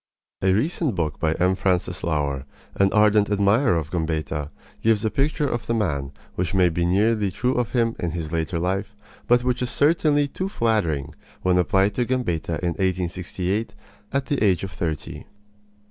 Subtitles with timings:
[0.41, 1.53] A recent book by M.
[1.53, 4.49] Francis Laur, an ardent admirer of Gambetta,
[4.81, 8.31] gives a picture of the man which may be nearly true of him in his
[8.31, 8.95] later life,
[9.27, 13.75] but which is certainly too flattering when applied to Gambetta in 1868,
[14.11, 15.27] at the age of thirty.